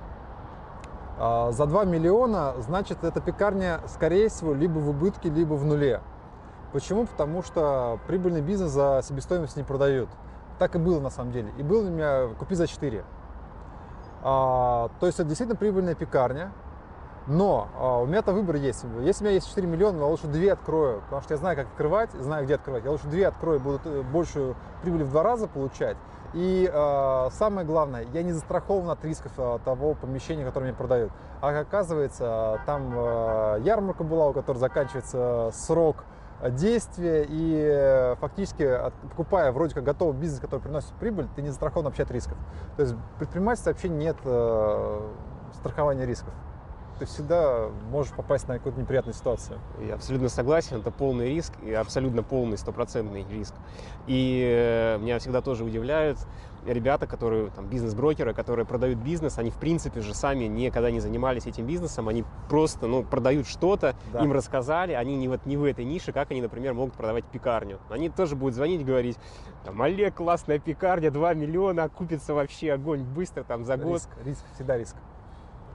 [1.23, 6.01] А, за 2 миллиона, значит, эта пекарня, скорее всего, либо в убытке, либо в нуле.
[6.73, 7.05] Почему?
[7.05, 10.09] Потому что прибыльный бизнес за себестоимость не продают.
[10.57, 11.53] Так и было на самом деле.
[11.59, 13.03] И был у меня купи за 4.
[14.23, 16.51] А, то есть это действительно прибыльная пекарня,
[17.27, 18.83] но а, у меня-то выбор есть.
[19.01, 21.67] Если у меня есть 4 миллиона, я лучше 2 открою, потому что я знаю, как
[21.67, 22.83] открывать, знаю, где открывать.
[22.83, 25.97] Я лучше 2 открою, буду э, большую прибыль в два раза получать.
[26.33, 31.11] И э, самое главное, я не застрахован от рисков э, того помещения, которое мне продают.
[31.41, 36.05] А оказывается, там э, ярмарка была, у которой заканчивается срок
[36.49, 38.67] действия, и э, фактически,
[39.09, 42.37] покупая вроде как готовый бизнес, который приносит прибыль, ты не застрахован вообще от рисков.
[42.77, 45.09] То есть в предпринимательстве вообще нет э,
[45.53, 46.33] страхования рисков
[47.01, 49.59] ты всегда можешь попасть на какую-то неприятную ситуацию.
[49.83, 53.55] Я абсолютно согласен, это полный риск и абсолютно полный стопроцентный риск.
[54.05, 56.19] И э, меня всегда тоже удивляют
[56.63, 61.47] ребята, которые там бизнес-брокеры, которые продают бизнес, они в принципе же сами никогда не занимались
[61.47, 64.23] этим бизнесом, они просто ну, продают что-то, да.
[64.23, 67.79] им рассказали, они не, вот, не в этой нише, как они, например, могут продавать пекарню.
[67.89, 69.17] Они тоже будут звонить, говорить,
[69.65, 73.93] там, Олег, классная пекарня, 2 миллиона, окупится вообще огонь быстро, там, за год.
[73.93, 74.95] Риск, риск, всегда риск.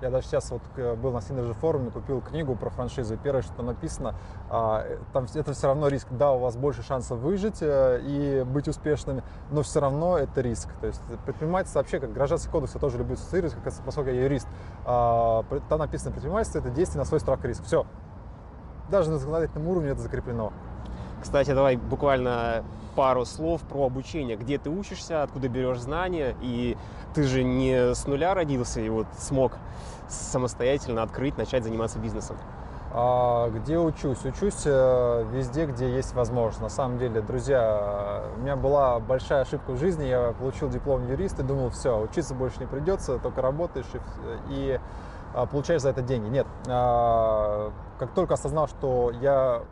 [0.03, 3.17] Я даже сейчас вот э, был на Synergy форуме, купил книгу про франшизу.
[3.17, 4.15] Первое, что написано,
[4.51, 4.85] а,
[5.15, 6.09] там это все равно риск.
[6.11, 10.69] Да, у вас больше шансов выжить э, и быть успешными, но все равно это риск.
[10.81, 14.49] То есть предпринимательство вообще, как гражданский кодекс, я тоже люблю ассоциировать, поскольку я юрист.
[14.85, 17.65] А, там написано предпринимательство– это действие на свой страх и риск.
[17.65, 17.87] Все.
[18.91, 20.53] Даже на законодательном уровне это закреплено.
[21.21, 22.65] Кстати, давай буквально
[22.95, 24.37] пару слов про обучение.
[24.37, 26.77] Где ты учишься, откуда берешь знания, и
[27.15, 29.53] ты же не с нуля родился и вот смог
[30.09, 32.37] самостоятельно открыть, начать заниматься бизнесом.
[32.99, 34.25] А где учусь?
[34.25, 36.63] Учусь э, везде, где есть возможность.
[36.63, 40.05] На самом деле, друзья, у меня была большая ошибка в жизни.
[40.05, 43.99] Я получил диплом юриста и думал, все, учиться больше не придется, только работаешь и,
[44.49, 44.81] и
[45.35, 46.29] а, получаешь за это деньги.
[46.29, 46.47] Нет.
[46.69, 49.63] А, как только осознал, что я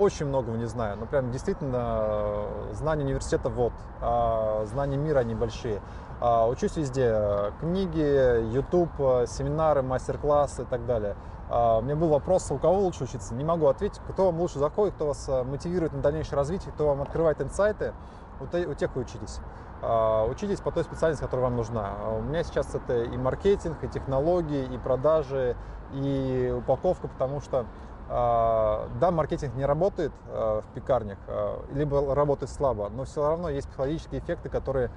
[0.00, 5.80] очень многого не знаю, но прям действительно знания университета вот, а знания мира они большие.
[6.20, 7.52] А, учусь везде.
[7.60, 11.16] Книги, YouTube, семинары, мастер-классы и так далее.
[11.50, 13.34] А, у меня был вопрос, у кого лучше учиться?
[13.34, 14.00] Не могу ответить.
[14.08, 17.92] Кто вам лучше заходит, кто вас а, мотивирует на дальнейшее развитие, кто вам открывает инсайты,
[18.40, 19.40] у тех и учитесь.
[19.82, 21.92] А, учитесь по той специальности, которая вам нужна.
[22.18, 25.56] У меня сейчас это и маркетинг, и технологии, и продажи,
[25.92, 27.66] и упаковка, потому что а,
[28.10, 33.68] да, маркетинг не работает а, в пекарнях, а, либо работает слабо, но все равно есть
[33.68, 34.90] психологические эффекты, которые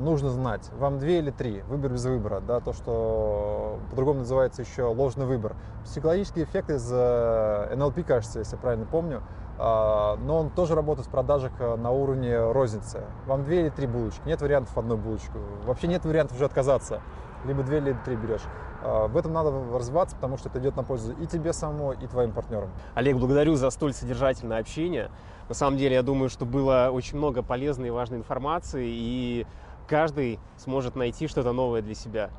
[0.00, 0.68] нужно знать.
[0.76, 5.54] Вам две или три, выбор без выбора, да, то, что по-другому называется еще ложный выбор.
[5.84, 9.22] Психологический эффект из NLP, кажется, если я правильно помню,
[9.56, 13.04] но он тоже работает в продажах на уровне розницы.
[13.26, 15.38] Вам две или три булочки, нет вариантов одной булочку.
[15.64, 17.00] Вообще нет вариантов уже отказаться.
[17.44, 18.42] Либо две, или три берешь.
[18.82, 22.32] В этом надо развиваться, потому что это идет на пользу и тебе самому, и твоим
[22.32, 22.70] партнерам.
[22.94, 25.10] Олег, благодарю за столь содержательное общение.
[25.48, 29.46] На самом деле, я думаю, что было очень много полезной и важной информации, и
[29.88, 32.30] каждый сможет найти что-то новое для себя.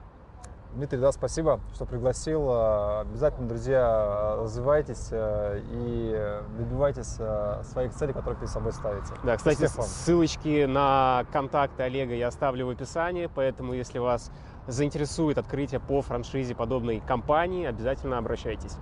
[0.75, 2.47] Дмитрий, да, спасибо, что пригласил.
[2.99, 9.11] Обязательно, друзья, развивайтесь э, и добивайтесь э, своих целей, которые перед собой ставите.
[9.23, 14.31] Да, кстати, ссылочки на контакты Олега я оставлю в описании, поэтому если вас
[14.69, 18.77] заинтересует открытие по франшизе подобной компании, обязательно обращайтесь.